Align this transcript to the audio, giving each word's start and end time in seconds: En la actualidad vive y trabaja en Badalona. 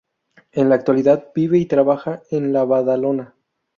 En 0.51 0.69
la 0.69 0.73
actualidad 0.73 1.29
vive 1.35 1.59
y 1.59 1.67
trabaja 1.67 2.23
en 2.31 2.51
Badalona. 2.53 3.35